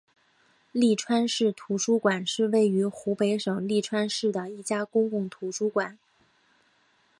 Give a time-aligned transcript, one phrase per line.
[0.71, 5.99] 利川市图书馆是位于湖北省利川市的一家公共图书馆。